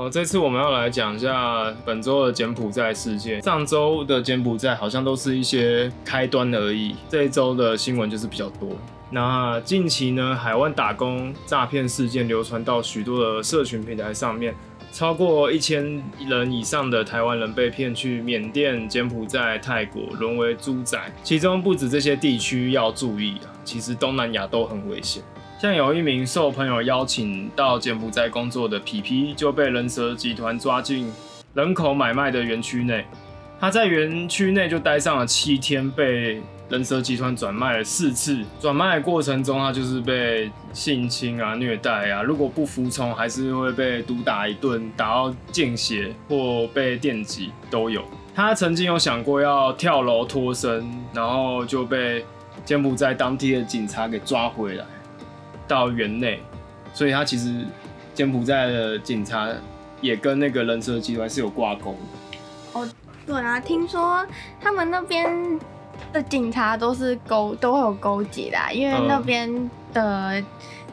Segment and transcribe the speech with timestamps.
[0.00, 3.42] 哦，这次我们要来讲一下本周的柬埔寨事件。
[3.42, 8.70] 上周的柬埔寨好像都是一些开端而已，这一周的新闻就是比较多。
[9.10, 14.54] 那近期呢，海外打工诈骗事件流传到许多的社群平台上面，
[14.90, 20.98] 超过一千人以上的台湾人被骗去缅甸、柬埔寨、泰国，沦为猪仔。
[21.22, 25.22] 其中不止这些地区要注意啊，其实东南亚都很危险。
[25.60, 31.12] 像有一名受朋友邀请到柬埔寨工作的皮皮，就被人蛇集团抓进
[31.52, 33.04] 人口买卖的园区内。
[33.60, 36.40] 他在园区内就待上了七天，被
[36.70, 38.42] 人蛇集团转卖了四次。
[38.58, 48.02] 转卖的过程中，他就是被性侵啊、虐待啊，如果不服从，还是会被毒打一顿，打到见血或被电击都有。
[48.34, 52.24] 他曾经有想过要跳楼脱身，然后就被
[52.64, 54.86] 柬埔寨当地的警察给抓回来。
[55.70, 56.40] 到园内，
[56.92, 57.64] 所以他其实
[58.12, 59.48] 柬埔寨的警察
[60.00, 62.80] 也跟那个人蛇集团是有挂钩的。
[62.80, 62.88] 哦，
[63.24, 64.26] 对啊，听说
[64.60, 65.30] 他们那边
[66.12, 70.42] 的警察都是勾都会有勾结的，因为那边的。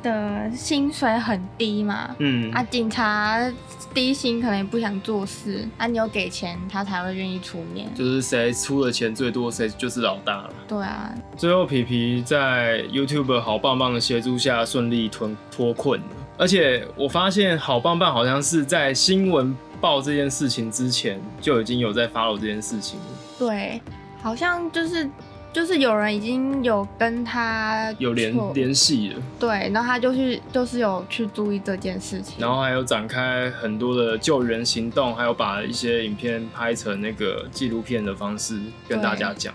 [0.04, 3.36] 的薪水很低嘛，嗯啊，警察
[3.94, 10.54] 低薪可能也不想做事，啊，你有给钱，他才会愿意出面，就是谁出的钱最多，谁就是老大了。
[10.68, 16.06] 对啊，最后皮皮在 YouTube 好棒棒的协助下顺利脱脱困了，
[16.38, 23.06] 而且我发现好棒棒好像是在新闻报这件事情之前就已经有在 follow 这件事情了
[23.40, 23.82] 对，
[24.22, 25.10] 好像就是。
[25.54, 39.52] 就是有人已经有跟他有联联系了，对，然后他就去，就是有去注意这件事情，然后还有展开很多的救援行动，还有把一些影片拍成那个纪录片的方式跟大家讲，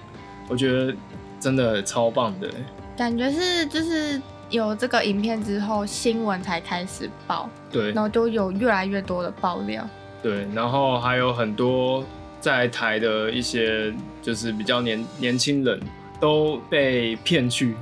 [0.49, 0.93] 我觉得
[1.39, 2.49] 真的超棒的，
[2.97, 4.21] 感觉是就是
[4.51, 9.89] 有这个影片之后，新闻才开始报，对，然后就有越来越多的爆料，
[10.21, 12.03] 对，然后还有很多。
[12.43, 15.81] 在台的一些就是比较年年轻人
[16.19, 17.77] 都被骗去，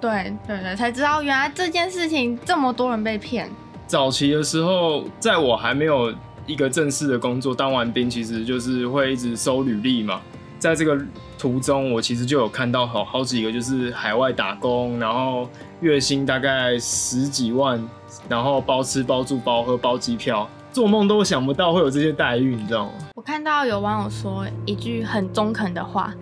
[0.00, 3.50] 对对对，才知道原来这件事情这么多人被骗。
[3.86, 6.10] 早期的时候，在我还没有
[6.46, 10.22] 一个正式的工作，当完兵，其实就是会一直收履历嘛。
[10.58, 10.98] 在这个
[11.38, 15.48] 途中，我其实就有看到好好几个，就是海外打工，然后
[15.80, 17.86] 月薪大概十几万，
[18.26, 20.48] 然后包吃包住包喝包机票。
[20.72, 22.92] 做梦都想不到会有这些待遇，你知道吗？
[23.14, 26.14] 我看到有网友说一句很中肯的话，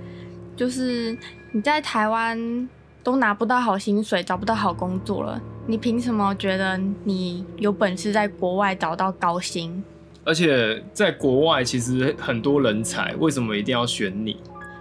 [0.57, 1.17] 就是
[1.53, 2.69] 你在台湾
[3.03, 9.85] 都拿不到好薪水，找不到好工作了，你凭什么觉得你有本事在国外找到高薪？
[10.25, 14.37] 而且在国外其实很多人才，为什么一定要选你？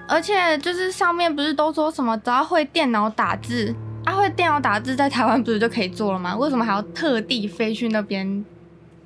[0.08, 3.74] 而且就是上面不是都说什么只要会电脑打字，
[4.06, 6.36] 啊会电脑打字在台湾不是就可以做了吗？
[6.36, 8.46] 为什么还要特地飞去那边？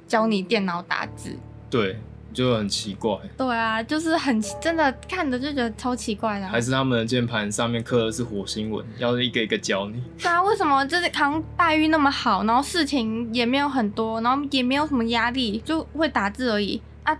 [0.09, 1.37] 教你电脑打字，
[1.69, 1.97] 对，
[2.33, 3.15] 就很奇怪。
[3.37, 6.47] 对啊，就是很真的看着就觉得超奇怪的。
[6.47, 10.03] 还是他们的键盘上面刻的是火星文，要一个一个教你。
[10.19, 17.15] 对啊，为什么就是扛待遇那么好，然后事情也没有很多，然后也没有什么压力，就会打字而已啊？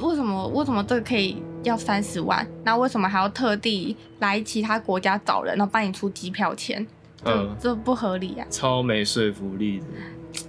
[0.00, 2.44] 为什么为什么这个可以要三十万？
[2.64, 6.84] 那为什么还要特地来其他国家找人，然后帮你出机票钱？
[7.24, 8.46] 嗯，这不合理啊！
[8.50, 9.86] 超没说服力的。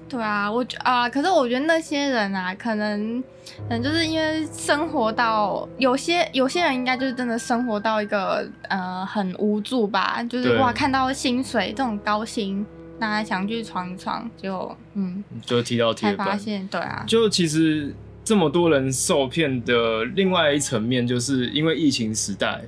[0.09, 3.21] 对啊，我觉啊，可是我觉得那些人啊，可能，
[3.67, 12.65] 可能，就是因为生活到有些有些人应该就是真的生活到一个呃很无助吧，就是哇看到薪水这种高薪，
[12.99, 22.61] 那想去闯一闯，就嗯，就提到铁板，发现对啊，就其实这么多人受骗的另外一层面，就是因为疫情时代，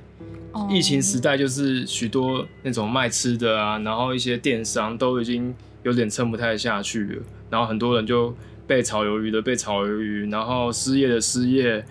[0.68, 5.54] 疫情时代就是许多那种卖吃的啊，然后一些电商都已经。
[5.82, 8.34] 有点撑不太下去了，然后很多人就
[8.66, 11.82] 被炒鱿鱼的被炒鱿鱼，然后失业的失业，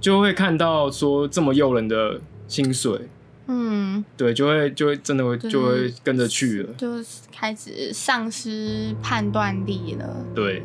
[0.00, 3.08] 就会看到说这么诱人的薪水，
[3.48, 6.86] 嗯，对，就会就会真的会就会跟着去了，就
[7.32, 10.24] 开始丧失判断力了。
[10.32, 10.62] 对，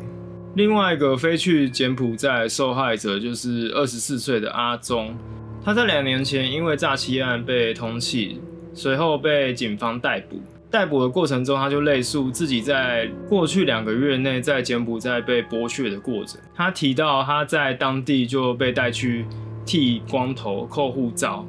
[0.54, 5.16] 另外一个飞去柬埔寨受害者就是二十四岁的阿忠，
[5.62, 8.38] 他在两年前因为诈欺案被通缉，
[8.72, 10.40] 随后被警方逮捕。
[10.70, 16.40] 逮捕的过程中，他就类述自己在过去两个月内在柬埔寨被剥削的过程。
[16.54, 19.26] 他提到他在当地就被带去
[19.66, 21.44] 剃光头、扣护照，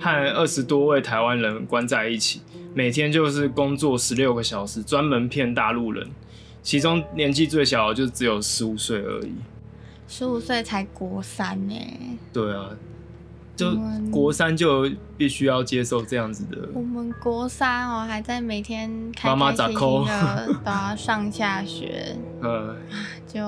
[0.00, 2.40] 和二十多位台湾人关在一起，
[2.74, 6.08] 每天就是工作十六个小时，专门骗大陆人。
[6.62, 9.32] 其中年纪最小的就只有十五岁而已，
[10.08, 11.74] 十五岁才国三呢。
[12.32, 12.70] 对啊。
[13.56, 13.76] 就
[14.10, 16.68] 国三就必须要接受这样子的。
[16.74, 19.74] 我们国三哦，还在每天开开心心
[20.06, 22.16] 的都要上下学。
[22.42, 22.76] 呃，
[23.26, 23.42] 就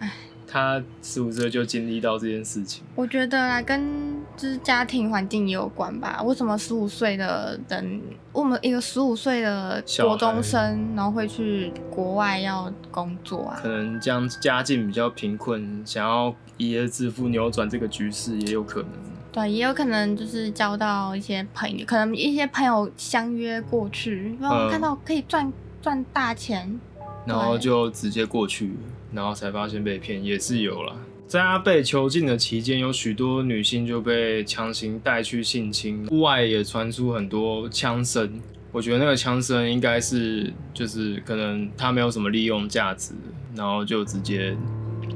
[0.00, 0.12] 唉，
[0.46, 2.82] 他十五岁就经历到这件事情。
[2.94, 6.20] 我觉得啊，跟就是家庭环境也有关吧。
[6.22, 8.00] 为什么十五岁的人，
[8.32, 13.60] 我们一个十五岁的国中生，然后会去国外要工作啊？
[13.62, 18.90] 可能这样家境比较贫困，想要一夜致富，扭转这个局势也有可能。
[19.32, 25.50] 对，也有可能就是交到一些朋友，可能一些朋友相约过去，然后看到可以赚
[25.80, 26.78] 赚大钱，
[27.26, 28.72] 然后就直接过去，
[29.12, 30.94] 然后才发现被骗，也是有了。
[31.26, 38.38] 在他被囚禁的期间，有许多女性就被强行带去性侵，屋外也传出很多枪声。
[38.70, 43.14] 我觉得那个枪声应该是就是可能他没有什么利用价值，
[43.54, 44.54] 然后就直接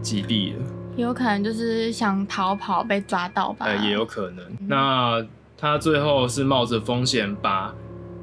[0.00, 0.64] 击毙了。
[0.96, 3.66] 有可能就是想逃跑被抓到吧？
[3.66, 4.44] 呃，也有可能。
[4.66, 5.25] 那
[5.56, 7.75] 他最后是冒着风险把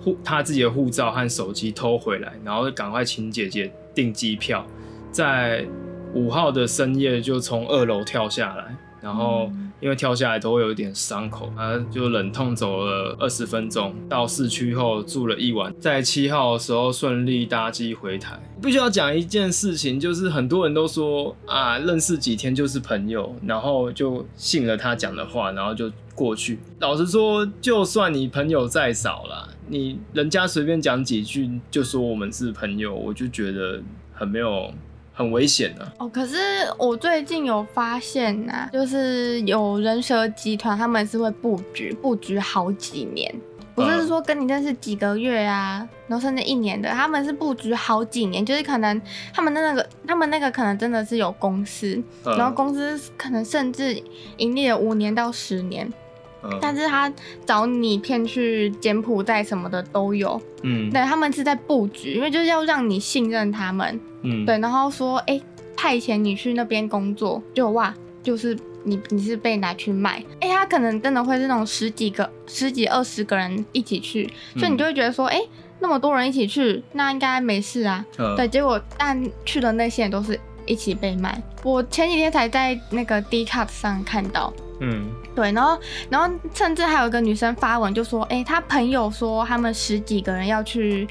[0.03, 4.65] 护他自己的护照和手机偷回来，然后赶快请姐姐订机票，
[5.11, 5.65] 在
[6.13, 9.51] 五号的深夜就从二楼跳下来，然后。
[9.81, 18.39] 因为跳下来都会有一点伤口，他就忍痛走了二十分钟，到市区后住了一晚，在七号的时候顺利搭机回台。
[18.61, 26.59] 必须要讲一件事情，就是很多人都说啊，认识几天就是朋友，然后就信了他讲的话，然后就过去。
[26.79, 33.81] 老实说，就算你朋友再少了，你人家随便讲几句就说我们是朋友，我就觉得
[34.13, 34.71] 很没有。
[35.13, 35.92] 很危险的。
[36.00, 36.36] 哦，可是
[36.77, 43.33] 我最近有发现呐，就是有人蛇集团，他们是会布局布局好几年，
[43.75, 49.01] 不是说跟你认识几个月啊，然后甚至一年的，他们是布局好几年，就是可能
[49.33, 54.01] 他们的那个，他们那个可能真的是有公司，然后公司可能甚至
[54.38, 55.92] 盈利了五年到十年。
[56.61, 57.11] 但是他
[57.45, 65.39] 找你骗去柬埔寨什么的都有，嗯，对他们是在布局，因为就是要让你信任他们，嗯，对，然后说，哎，
[65.75, 75.39] 派遣你去那边工作，就哇，就是你你是被拿去卖，哎，他可能真的会是那种十几个、十几二十个人一起去，所以你就会觉得说，哎，
[75.79, 78.05] 那么多人一起去，那应该没事啊，
[78.35, 84.53] 对，结果但去的那些人都是一起被卖，我前几天才在那个 D c u p 上看到。
[84.79, 85.79] 嗯，对，然后，
[86.09, 91.07] 然后甚至还有一个女生发文就说，哎，她朋友说他们十几个人要去，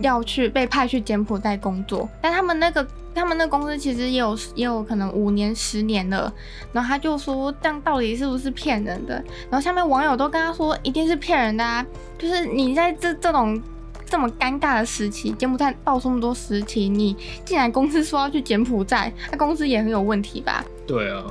[0.00, 6.32] 要去被派去柬埔寨工作，但他们那个他们那公司其实也有也有可能五年十年了，
[6.72, 9.14] 然后他就说这样到底是不是骗人的？
[9.50, 11.84] 然后下面网友都跟他说一定是骗人的啊，
[12.16, 13.60] 就是你在这这种
[14.06, 17.14] 这么尴尬的时期，柬埔寨爆这么多实体，你
[17.44, 20.64] 竟然公司说要去柬埔寨，那公司也很有问题吧？
[20.86, 21.24] 对啊，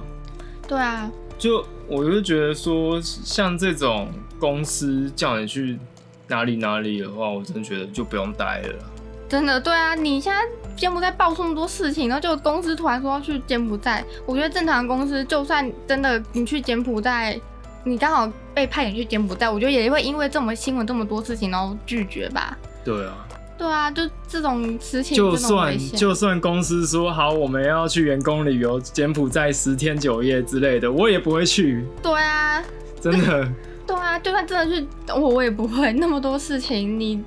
[0.67, 1.09] 对啊。
[1.39, 5.80] 就我就觉得说，像这种公司叫你去
[6.27, 8.86] 哪里哪里的话，我真的觉得就不用待了。
[9.30, 10.41] 真的，对啊，你现在
[10.75, 17.39] 柬埔寨爆出那么多事情，然后就公司突然说要去柬埔寨，我觉得正常公司就算真的你去柬埔寨，
[17.85, 22.57] 你刚好被派遣去柬埔寨，我觉得也会因为这么新闻这么多事情，然后拒绝吧。
[22.83, 23.25] 对啊。
[23.59, 31.83] 对啊，就这种事情，就算就算公司说好我们要去员工旅游柬埔寨十天九夜之类的，我也不会去。
[32.01, 32.63] 对啊，
[33.01, 33.51] 真的。
[33.85, 35.91] 对啊，就算真的去，我我也不会。
[35.91, 37.21] 那么多事情，你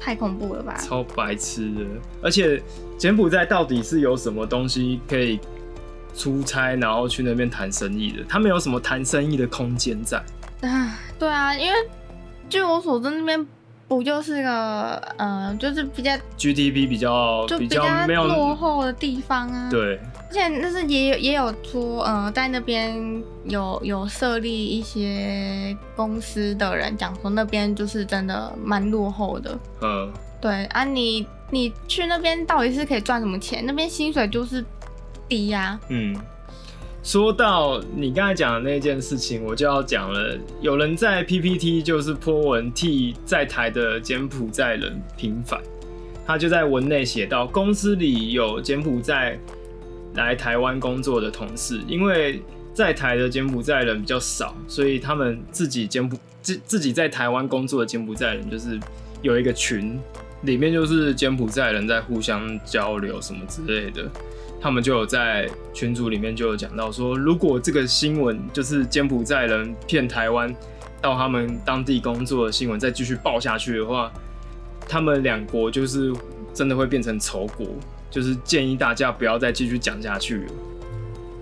[0.00, 0.74] 太恐怖了吧？
[0.74, 1.86] 超白痴的。
[2.20, 2.60] 而且
[2.98, 5.38] 柬埔寨到底是有什么东西可以
[6.16, 8.24] 出差，然后去那边谈生意的？
[8.28, 10.16] 他们有什么谈生意的空间在？
[10.62, 11.78] 啊，对啊，因为
[12.48, 13.46] 据我所知，那边。
[13.88, 19.68] 不就是个呃，就是比较 GDP 比较就比较落后的地方啊。
[19.70, 29.58] 对，而且那是也有也有说，呃，在那边有有设立一些公司的人讲说，那边就是真的蛮落后的。
[29.80, 33.64] 嗯，对啊，你你去那边到底是可以赚什么钱？
[33.66, 34.62] 那边薪水就是
[35.26, 35.80] 低呀。
[35.88, 36.14] 嗯。
[37.02, 40.36] 说到你刚才讲的那件事情，我就要讲了。
[40.60, 45.60] 有人在 PPT 就是泼文替在台的柬埔寨人平反，
[46.26, 49.38] 他就在文内写到，公司里有柬埔寨
[50.14, 52.42] 来台湾工作的同事，因为
[52.74, 58.78] 在台的柬埔寨人比较少，所以他们自己柬埔自自己在台湾工作的柬埔寨人就是
[59.22, 59.98] 有一个群，
[60.42, 64.04] 里面就是柬埔寨人在互相交流什么之类的。
[64.60, 70.54] 他们就有在群组里面就有讲到说，如果这个新闻就是柬埔寨人骗台湾
[71.00, 74.12] 到他们当地工作的新闻再继续报下去的话，
[74.88, 76.12] 他们两国就是
[76.52, 77.66] 真的会变成仇国，
[78.10, 80.52] 就是建议大家不要再继续讲下去了。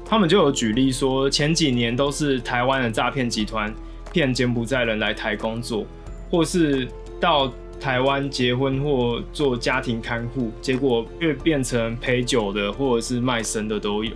[0.04, 3.74] 他们就有举例说，前几年都是台湾的诈骗集团
[4.12, 5.86] 骗柬埔寨人来台工作，
[6.30, 6.86] 或是
[7.20, 7.52] 到。
[7.80, 14.12] 台湾结婚或做家庭看护，结果越变成陪酒的或者是卖身的都有。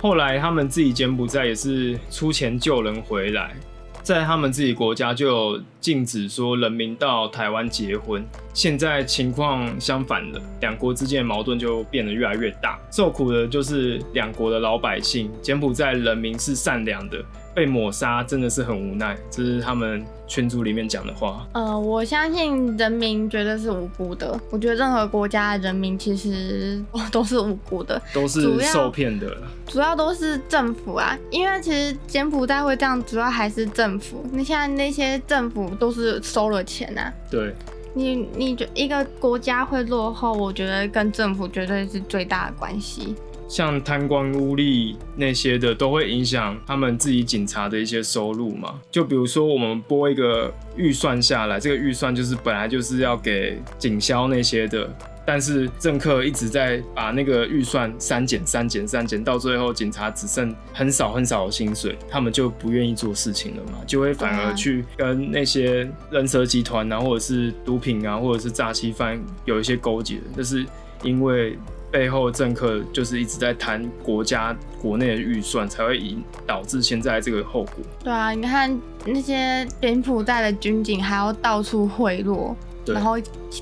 [0.00, 3.56] 后来他们自己柬埔寨也是出钱救人回来。
[4.02, 15.30] 在他们自己国家就有禁止说人民到台湾结婚，现在情况相反了，两国之间的矛盾就变得越来越大，受苦的就是两国的老百姓。
[15.40, 17.18] 柬埔寨人民是善良的。
[17.54, 21.44] 被抹杀真的是很无奈，这是他们群组里面讲的话。
[21.54, 24.38] 呃，我相信人民绝对是无辜的。
[24.52, 26.80] 我觉得任何国家的人民其实
[27.10, 29.36] 都是无辜的，都是受骗的。
[29.66, 34.24] 主要都是政府啊，因为其实柬埔寨会这样，主要还是政府。
[34.32, 37.12] 你现在那些政府都是收了钱啊。
[37.30, 37.54] 对。
[37.94, 43.14] 你你觉一个国家会落后，我觉得跟政府绝对是最大的关系。
[43.48, 48.78] 像贪官污吏那些的，都会影响他们自己警察的一些收入嘛。
[48.90, 54.88] 就比如说，我们拨一个预算下来，这个预算就是本来就是要给警消那些的，
[55.28, 70.64] 但是政客一直在把那个预算删减、删减、删减，到最后警察只剩很少很少的薪水，他们就不愿意做事情了嘛，就会反而去跟那些人蛇集团啊，或者是毒品啊，或者是诈欺犯有一些勾结，就是
[71.02, 71.58] 因为。
[71.90, 77.76] 背后政客就是一直在谈国家国内的预算，才会引导致现在这个后果。
[78.04, 82.54] 对啊，你看那些柬埔寨的军警还要到处贿赂。
[82.94, 83.16] 然后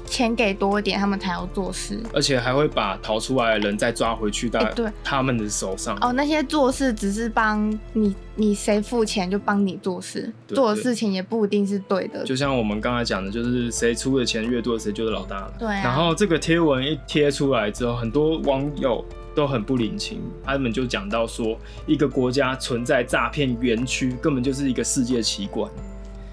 [0.06, 4.60] 钱给多一点，他们才要做事，而且还会把逃出来的人再抓回去到
[5.02, 5.96] 他们的手上。
[6.00, 12.24] 哦，那些做事只是帮你，你谁付钱就帮你做事，做的事情也不一定是对的。
[12.24, 15.52] 就像我们刚才讲的，就是谁出的钱越多，谁就是老大了。
[15.58, 15.68] 对。
[15.68, 19.04] 然后这个贴文一贴出来之后，很多网友
[19.34, 25.70] 都很不领情，他们就讲到说，一个国家存在诈骗园区，根本就是一个世界奇观。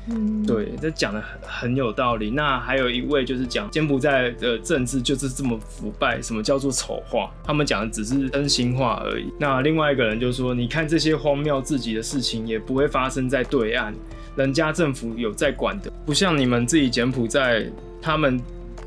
[0.10, 2.30] 嗯，对，这讲的很很有道理。
[2.30, 7.30] 那还有一位就是讲柬埔寨的政治就是这么腐败，什么叫做丑化？
[7.44, 9.32] 他们讲的只是真心话而已。
[9.40, 13.94] 那另外一个人就说，你看这些荒谬自己的事情也不会发生在对岸，
[14.36, 17.66] 人家政府有在管的，不像你们自己柬埔寨，
[18.02, 18.38] 他们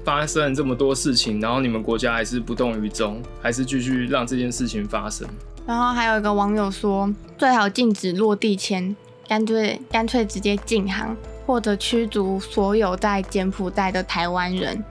[0.04, 5.26] 发生了这么多事情，然后你们国家还是不动于衷，还是继续让这件事情发生。
[5.66, 8.94] 然后还有一个网友说，最好禁止落地签。
[9.28, 14.82] 干脆干脆直接禁航，或者驱逐所有在柬埔寨的台湾人。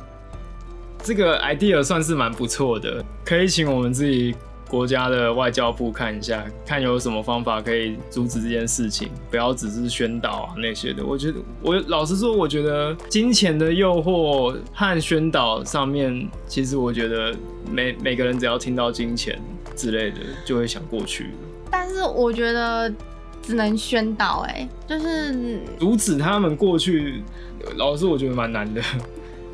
[1.04, 4.36] 这个 idea 算是蛮不错的，可以请我们自己
[4.68, 11.06] 国家的外交部看一下，看有什么方法可以阻止这件事情，不要只是宣导啊那些的。
[11.06, 17.34] 我觉得，我老实说，我觉得金钱的诱惑和宣导上面，其实我觉得
[17.72, 19.39] 每每个人只要听到金钱
[19.75, 21.30] 之类的，就会想过去。
[21.70, 22.92] 但是我觉得。
[23.46, 27.24] 只能宣导，哎，就是阻止他们过去。
[27.78, 28.82] 老师，我觉得蛮难的。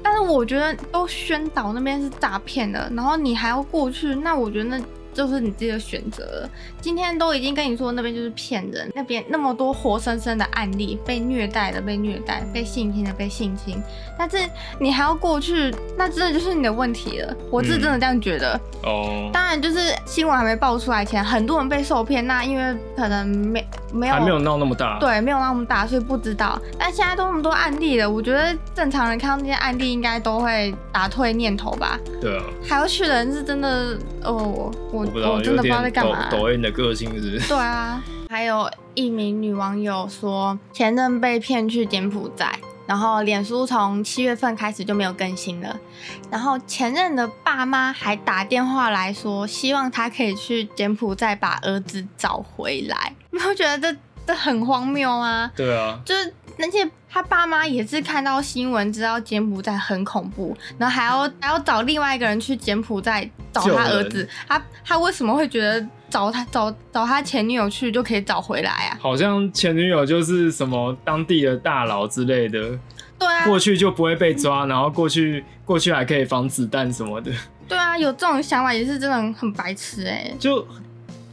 [0.03, 4.83] 但是我觉得都宣导那边是诈骗的，然后你还要过去，那我觉得那。
[5.13, 6.47] 就是你自己的选择。
[6.79, 13.81] 今天都已经跟你说那边就是骗人，那边那么多活生生的案例，被虐待的被虐待，被性侵的被性侵，
[14.17, 14.37] 但是
[14.79, 17.35] 你还要过去，那真的就是你的问题了。
[17.51, 18.59] 我是真的这样觉得。
[18.83, 19.29] 哦。
[19.31, 26.59] 当然，就是新闻还没爆出来前，很多人被受骗，那因为可能没没有还没有闹那么大，对，没有那么大，所以不知道。
[26.79, 31.99] 但现在都那么多案例了，我觉得正常人看到那些案例，应该都会打退念头吧。
[32.19, 32.43] 对啊。
[32.67, 35.00] 还要去的人是真的哦，我。
[35.05, 36.29] 我真的不知道在干嘛。
[36.29, 37.39] 抖音的个性是？
[37.47, 42.53] 对啊，还有一名女网友说，前任被骗去柬埔寨，
[42.85, 45.77] 然后脸书从七月份开始就没有更新了，
[46.29, 53.15] 然后前任的爸妈还打电话来说，希望他可以去柬埔寨把儿子找回来。
[53.31, 55.51] 你会觉得这这很荒谬吗？
[55.55, 56.89] 对啊，就是那些。
[57.13, 64.25] 他爸妈也是看到新闻知道柬埔寨很恐怖，然后还要还要找另外一个人去柬埔寨找他儿子。
[64.47, 68.97] 他他为什么会觉得找他找找他前女友去就可以找回来啊？
[69.01, 72.79] 好像前女友就是什么当地的大佬之类的。
[73.19, 77.29] 对啊，过去就不会被抓，然后过去过去还可以防子弹什么的。
[77.67, 80.31] 对啊，有这种想法也是真的很白痴哎。
[80.39, 80.65] 就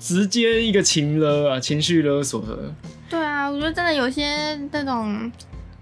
[0.00, 2.74] 直接一个情勒啊，情绪勒索的。
[3.08, 5.30] 对啊，我觉得真的有些那种。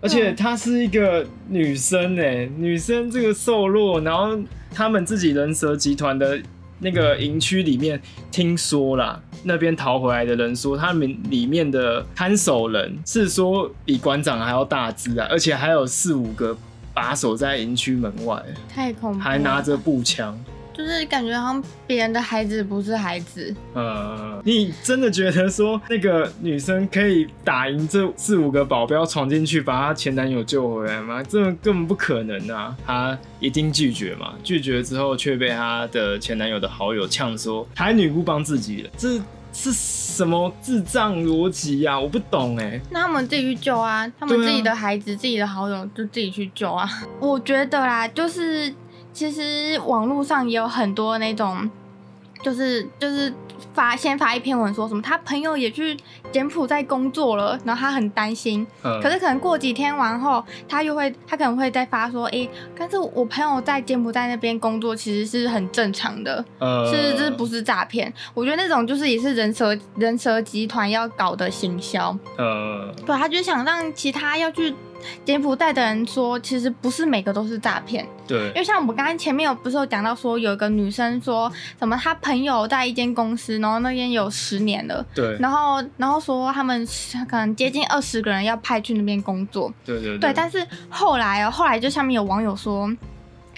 [0.00, 4.38] 而且她是一个女生哎，女生这个瘦弱，然后
[4.72, 6.38] 他们自己人蛇集团的
[6.78, 16.56] 那个营区里面，听说啦，那边逃回来的人说，他们里面的看守人是说比馆长还要大只啊，而且还有四五个
[16.92, 20.38] 把守在营区门外，太恐怖，还拿着步枪。
[20.76, 23.54] 就是感觉好像别人的孩子不是孩子。
[23.72, 31.22] 呃，你真的觉得说那个女生可以打赢这四五个保镖闯进去把她前男友救回来吗？
[31.22, 32.76] 这根本不可能啊！
[32.86, 34.34] 她一定拒绝嘛。
[34.44, 38.90] 拒绝之后却被她的前男友的好友呛说还女不帮自己了。
[38.98, 39.18] 这
[39.52, 41.98] 是什么智障逻辑呀？
[41.98, 42.78] 我不懂哎。
[42.90, 46.86] 那他们自己去救啊，他们自己的孩子、自己的好友就自己去救啊。
[47.18, 48.72] 我觉得啦，就是
[49.16, 51.70] 其实网络上也有很多那种，
[52.42, 53.32] 就是就是。
[53.72, 55.96] 发先发一篇文说什么，他朋友也去
[56.30, 58.66] 柬埔寨工作了，然后他很担心。
[58.82, 59.00] 嗯。
[59.02, 62.46] 可是可能过几天完后，他又会，他可能会再发说，哎，
[62.78, 66.44] 但是我朋友在柬埔寨那边工作，其实是很正常的，
[66.90, 68.12] 是这不是诈骗？
[68.34, 72.16] 我觉得那种就是也是人蛇人蛇集团要搞的行销。
[72.36, 72.94] 呃。
[73.06, 74.74] 对，他就想让其他要去。
[75.24, 78.06] 柬埔寨的人说，其实不是每个都是诈骗。
[78.26, 85.04] 对，因为像我们刚刚前面有不是有讲到说，有一个女生说什么，她朋友在一间公司，然后那边有十年了。
[85.14, 85.36] 对。
[85.38, 86.86] 然后，然后说他们
[87.28, 89.72] 可能接近二十个人要派去那边工作。
[89.84, 90.18] 对对对。
[90.18, 92.90] 对，但是后来哦，后来就下面有网友说。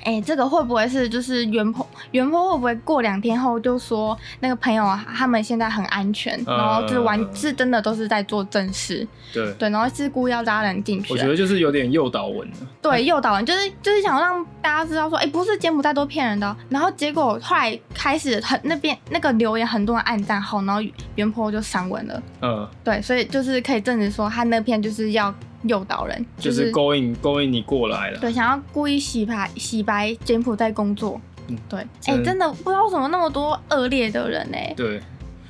[0.09, 1.87] 哎，这个会不会是就是袁坡？
[2.13, 4.83] 袁坡会不会过两天后就说那个朋友
[5.15, 9.07] 他们现在很安全，然后就是完是真的都是在做正事？
[9.35, 11.13] 对对，然后是故意要拉人进去。
[11.13, 12.49] 我觉得就是有点诱导文
[12.81, 16.57] 对，诱导文就是就是想让大家知道说，哎，不是柬埔寨都骗人的。
[16.71, 20.81] 然后结果后来开始很那边那个留言很多人暗赞后，然后
[21.17, 22.23] 袁坡就删文了。
[22.41, 25.35] 嗯，对，所以就是可以证实说他那篇就是要。
[25.63, 32.49] 诱导人就是勾引勾引你过来了，对，想要故意洗白洗白柬埔寨工作，嗯，对，哎，真的。
[32.53, 34.57] 不知道怎么那么多恶劣的人呢？
[34.77, 35.01] 对，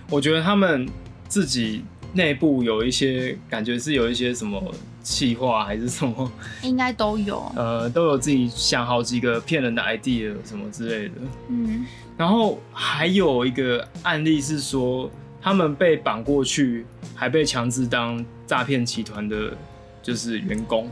[0.09, 0.89] 我觉得他们
[1.29, 1.85] 自己
[2.15, 4.63] 内部有一些感觉是有一些什么
[5.03, 11.15] 气话还是什么， 应该都有，呃，都有自己想好几个骗人的 idea 什么之类的，
[11.49, 11.85] 嗯，
[12.17, 15.11] 然后还有一个案例是说，
[15.43, 19.53] 他们被绑过去，还被强制当诈骗集团的。
[20.03, 20.89] 就是员工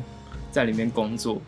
[0.50, 1.40] 在里面工作，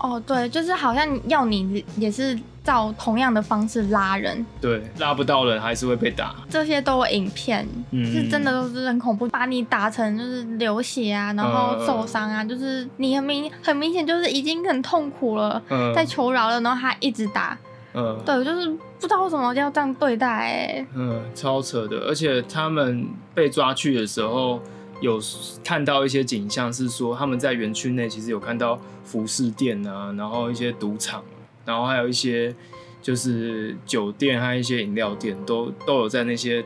[0.00, 6.34] 哦，对，就是好像要你也是照同样的方式拉人，对，拉不到人还是会被打。
[6.48, 15.62] 这些都有影片，是真的都是很恐怖，把你打成就是流血啊，然后受伤啊，就是你很明很明显就是已经很痛苦了，
[15.94, 17.56] 在求饶了，然后他一直打，
[17.92, 24.60] 嗯，对，就是不知道为什么要这样对待，哎，嗯，超扯的，而且他们被抓去的时候。
[25.04, 25.20] 有
[25.62, 31.22] 看到一些景象，是说他们在园区内其实有看到服饰店啊，然后一些赌场，
[31.66, 32.54] 然后还有一些
[33.02, 36.64] 就是酒店，还有一些饮料店，都都有在那些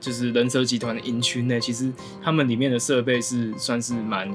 [0.00, 1.60] 就是人蛇集团的营区内。
[1.60, 4.34] 其实他们里面的设备是算是蛮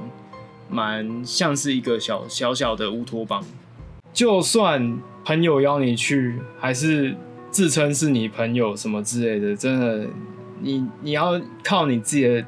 [0.69, 3.43] 蛮像是一个小小小的乌托邦。
[4.13, 7.15] 就算朋友邀你去，还是
[7.49, 10.07] 自称是你朋友什么之类的，真的，
[10.59, 12.45] 你你要靠你自己的。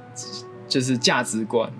[0.68, 1.72] 就是价值观，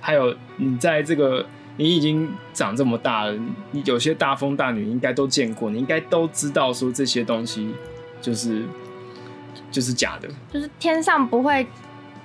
[0.00, 1.44] 还有你在这个
[1.76, 3.38] 你已经长这么大了，
[3.72, 7.74] 你有些大风大雨应该都见过，你应该都知道说这些东西
[8.20, 8.62] 就是
[9.70, 11.66] 就是假的，就是天上不会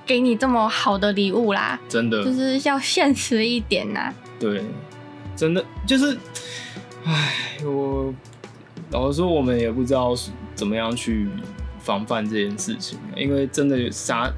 [0.05, 4.13] 给你这么好的礼物啦，真的就是要现实一点呐。
[4.39, 4.63] 对，
[5.35, 6.17] 真的就是，
[7.03, 8.13] 唉，我
[8.91, 10.13] 老实说，我们也不知道
[10.55, 11.27] 怎么样去
[11.79, 14.31] 防范这件事情，因为真的傻。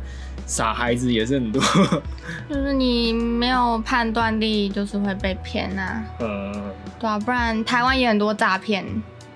[0.50, 1.62] 傻孩子也是很多，
[2.50, 6.04] 就是你没有判断力，就是会被骗呐。
[6.20, 6.52] 嗯，
[7.00, 8.84] 对啊，不然台湾也很多诈骗，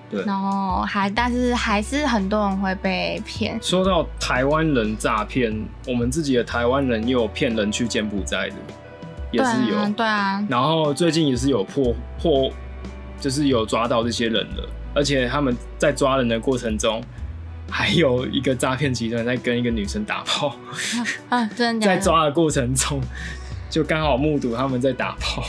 [0.10, 3.60] 对，然后还但是还是很多人会被骗。
[3.62, 5.54] 说到台湾人诈骗，
[5.88, 8.56] 我们自己的台湾人也有骗人去柬埔寨的，
[9.32, 10.43] 也是有，对啊。
[10.49, 12.49] 然后最近也是有破破，
[13.19, 16.99] 就是有抓到这些人了，而且他们在抓人的过程中。
[17.69, 20.56] 还有一个诈骗集团在跟一个女生打炮
[21.30, 21.45] 啊！
[21.56, 23.02] 真的，在抓的过程中，
[23.69, 25.43] 就刚好目睹他们在打炮。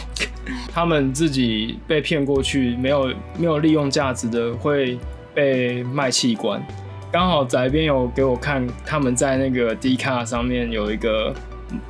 [0.73, 4.99] 他们自己被骗过去，没有没有利用价值的，会
[5.35, 6.63] 被卖器官。
[7.11, 11.35] 刚好宅边有给我看，他们在那个 D 卡上面有一个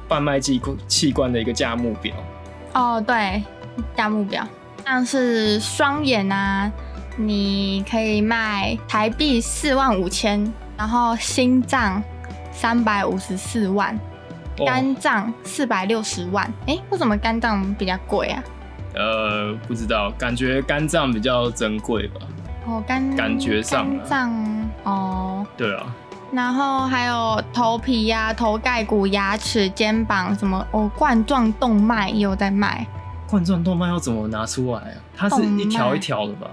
[0.08, 2.14] 贩卖器器官的一个价目表。
[2.74, 3.42] 哦，对，
[3.96, 4.46] 价目表
[4.84, 6.70] 像是双眼啊。
[7.16, 12.02] 你可以卖台币四万五千，然后心脏
[12.50, 13.98] 三百五十四万，
[14.56, 16.52] 肝脏四百六十万。
[16.66, 18.42] 哎，为什么肝脏比较贵啊？
[18.94, 22.20] 呃，不知道，感觉肝脏比较珍贵吧。
[22.66, 25.46] 哦，肝感觉上肝脏哦。
[25.56, 25.86] 对啊。
[26.32, 32.84] 然后还有头皮呀、头盖骨、牙齿、肩膀什么哦，冠状动脉也有在卖。
[33.28, 34.96] 冠状动脉要怎么拿出来啊？
[35.16, 36.48] 它是一条一条的吧？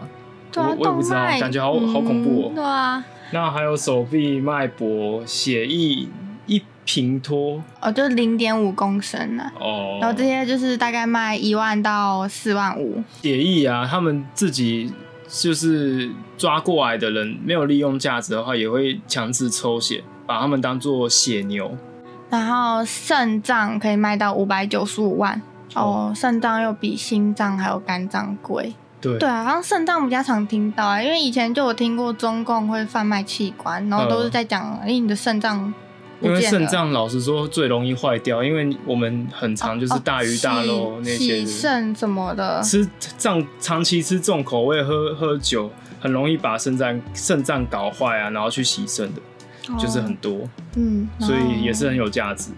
[0.56, 2.52] 我我也不知道，感觉好好恐怖哦。
[2.56, 6.08] 对啊，那还有手臂脉搏、血液
[6.48, 9.52] 一平托哦，就零点五公升呢。
[9.60, 13.02] 哦，然后这些就是大概卖一万到四万五。
[13.22, 14.92] 血液啊，他们自己
[15.28, 21.78] 就是抓过来的人，没有利用价值的话，也会强制抽血，把他们当做血牛。
[22.30, 25.42] 然后肾脏可以卖到五百九十五万
[25.76, 28.74] 哦，肾脏又比心脏还有肝脏贵。
[29.02, 29.18] 对。
[29.18, 35.74] 对啊，好像肾脏比较常听到啊，因为以前就有听过中共会贩卖器官，然后都是在讲，哎、你的肾脏
[36.22, 42.88] 因为肾脏老实说最容易坏掉，因为我们很常就是大鱼大肉那些肾什么的，吃
[43.18, 49.22] 长长期吃重口味，喝喝酒，很容易把肾脏肾脏搞坏啊，然后去洗肾的，
[49.80, 52.52] 就是很哦多，嗯，所以也是很有价值。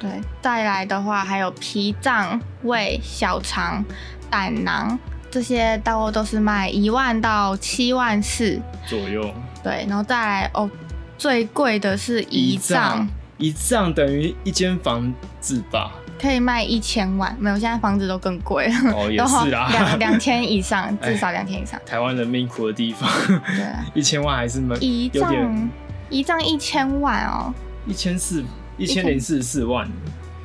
[0.00, 0.10] 对。
[0.40, 3.84] 再来的话，还有脾脏、胃、小肠、
[4.30, 4.98] 胆囊
[5.34, 8.60] 这些，大多都是卖一万到七万四。
[8.86, 9.28] 左右。
[9.64, 10.70] 对，然后再来哦，
[11.18, 15.90] 最贵的是一丈，一丈等于一间房子吧？
[16.20, 21.80] 可以卖一千万，没有，现在房子都更贵了，哦，也是啊，两 两千以上，哎至少两千以上。
[21.84, 23.10] 台湾人命苦的地方，
[23.56, 25.70] 对啊，一千万还是蛮胰有点脏
[26.10, 27.52] 胰脏一千万哦，
[27.86, 28.44] 一千四
[28.78, 29.88] 一千零四十四万，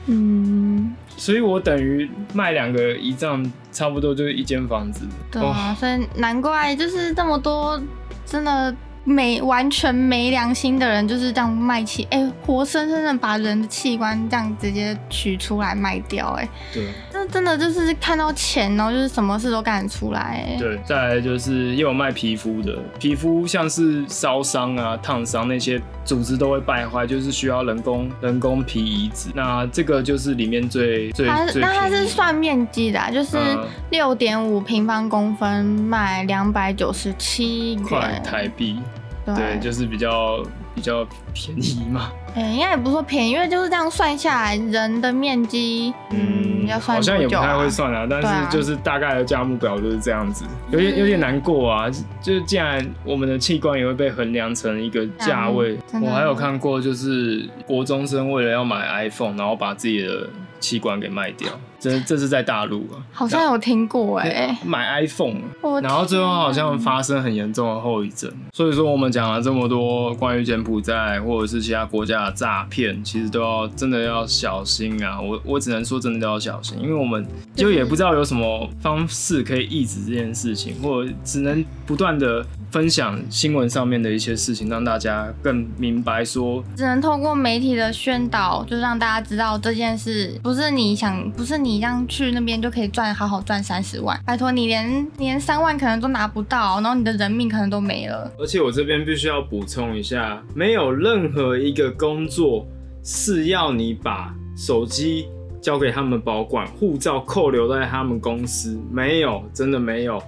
[0.08, 5.06] 嗯，所以我等于卖两个一丈，差不多就是一间房子。
[5.30, 7.80] 对啊，所以难怪就是这么多
[8.26, 16.88] 真的没完全没良心的人就是这样卖器，哎、活生生的把人的器官这样直接取出来卖掉、哎，对。
[17.12, 29.30] 那真的就是看到钱哦，就是什么事都干得出来、哎，对，再来就是也有卖皮肤的，皮肤像是烧伤啊、烫伤那些组织都会败坏，就是需要人工人工皮移植。
[29.36, 38.80] 那这个就是里面最最那它是算面积的啊、就是嗯六点五平方公分卖两百九十七块台币，
[39.24, 40.44] 对，就是比较
[40.76, 42.12] 比较便宜嘛。
[42.36, 51.90] 哎、应该也不是说便宜，因为就是这样算下来，人的面积，嗯，要算好像也不太会算啊，但是就是大概的价目表就是这样子，有点有点难过啊。
[52.22, 60.30] 就是既然我们的器官也会被衡量成一个价位，我还有看过就是国中生为了要买 iPhone，然后把自己的
[60.60, 65.42] 器官给卖掉，这这是在大陆啊，好像有听过哎、买 iPhone，
[65.82, 68.32] 然后最后好像发生很严重的后遗症。
[68.54, 75.20] 所以说我们讲了这么多关于柬埔寨或者是其他国家的诈骗，其实都要真的要小心啊！
[75.22, 98.32] 我我只能说真的都要小心，因为我们就也不知道有什么方式可以抑制这件事情，或者只能不断的分享新闻上面的一些事情，让大家更明白说，只能透过媒体的宣导，就让大家知道这件事不是你想，不是你你这样去那边就可以赚好好赚三十万，拜托你连连三万可能都拿不到，然后你的人命可能都没了。
[98.40, 102.66] 而且我这边必须要补充一下，没有任何一个工作
[103.04, 105.28] 是要你把手机
[105.62, 110.20] 交给他们保管，护照扣留在他们公司，没有，真的没有。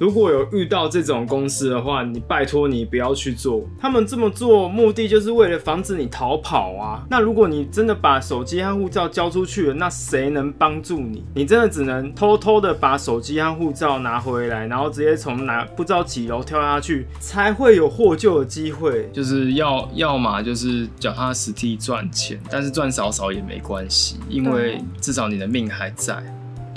[0.00, 3.62] 如果有遇到这种公司的话，你拜托你不要去做。
[3.78, 7.04] 他们这么做目的就是为了防止你逃跑啊。
[7.10, 11.22] 那如果你真的把手机和护照交出去了，那谁能帮助你？
[11.34, 19.06] 你真的只能偷偷的把手机和护照拿回来，然后直接从哪不知道几楼跳下去，才会有获救的机会。
[19.12, 26.24] 就是要要么就是脚踏实地赚钱，但是赚少少也没关系，因为至少你的命还在。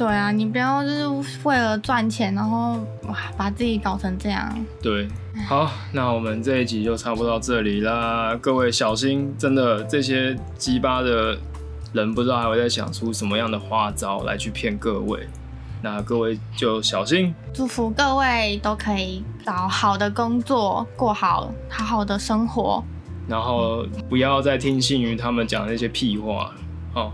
[0.04, 1.08] 对啊，你不要就是
[1.44, 2.74] 为了赚钱，然后
[3.08, 4.54] 哇把自己搞成这样。
[4.82, 5.08] 对，
[5.48, 8.38] 好，那我们这一集就差不多到这里啦。
[8.42, 11.38] 各位小心，真的这些鸡巴的
[11.94, 15.26] 人不知道还会再想出什么样的花招来去骗各位。
[15.82, 17.34] 那各位就小心。
[17.54, 22.84] 祝福各位都可以找好的工作，过好好好的生活。
[23.26, 26.54] 然后不要再听信于他们讲那些屁话
[26.94, 27.10] 哦。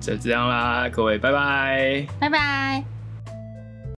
[0.00, 2.06] 就这样啦，各位，拜拜。
[2.18, 2.99] 拜拜。